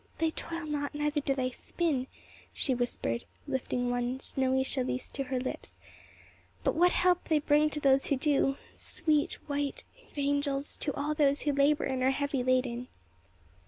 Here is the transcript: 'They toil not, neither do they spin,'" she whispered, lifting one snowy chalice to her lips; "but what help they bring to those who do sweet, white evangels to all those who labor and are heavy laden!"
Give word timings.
'They 0.17 0.31
toil 0.31 0.65
not, 0.65 0.95
neither 0.95 1.21
do 1.21 1.35
they 1.35 1.51
spin,'" 1.51 2.07
she 2.51 2.73
whispered, 2.73 3.23
lifting 3.47 3.91
one 3.91 4.19
snowy 4.19 4.63
chalice 4.63 5.07
to 5.07 5.25
her 5.25 5.39
lips; 5.39 5.79
"but 6.63 6.73
what 6.73 6.91
help 6.91 7.25
they 7.25 7.37
bring 7.37 7.69
to 7.69 7.79
those 7.79 8.07
who 8.07 8.15
do 8.17 8.57
sweet, 8.75 9.33
white 9.45 9.83
evangels 10.11 10.75
to 10.75 10.91
all 10.95 11.13
those 11.13 11.41
who 11.43 11.51
labor 11.51 11.83
and 11.83 12.01
are 12.01 12.09
heavy 12.09 12.43
laden!" 12.43 12.87